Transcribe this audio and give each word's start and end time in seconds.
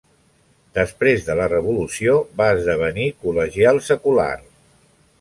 Després 0.77 1.27
de 1.27 1.35
la 1.41 1.45
revolució 1.51 2.17
va 2.41 2.49
esdevenir 2.57 3.09
col·legial 3.27 3.83
secular. 3.93 4.31